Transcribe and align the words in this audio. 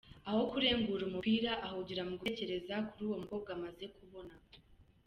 Aho 0.29 0.41
kurengura 0.51 1.03
umupira 1.09 1.51
ahugira 1.65 2.01
mu 2.07 2.11
gutekereza 2.17 2.75
kuri 2.89 3.03
uwo 3.07 3.17
mukobwa 3.21 3.49
amaze 3.57 3.83
kubona. 3.95 4.33